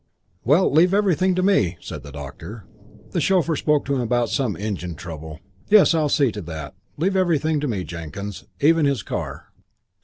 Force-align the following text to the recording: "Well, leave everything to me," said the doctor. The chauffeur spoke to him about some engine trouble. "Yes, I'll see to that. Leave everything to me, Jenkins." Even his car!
"Well, 0.43 0.71
leave 0.73 0.95
everything 0.95 1.35
to 1.35 1.43
me," 1.43 1.77
said 1.79 2.01
the 2.01 2.11
doctor. 2.11 2.65
The 3.11 3.21
chauffeur 3.21 3.55
spoke 3.55 3.85
to 3.85 3.93
him 3.93 4.01
about 4.01 4.29
some 4.31 4.57
engine 4.57 4.95
trouble. 4.95 5.41
"Yes, 5.69 5.93
I'll 5.93 6.09
see 6.09 6.31
to 6.31 6.41
that. 6.41 6.73
Leave 6.97 7.15
everything 7.15 7.59
to 7.59 7.67
me, 7.67 7.83
Jenkins." 7.83 8.45
Even 8.61 8.87
his 8.87 9.03
car! 9.03 9.51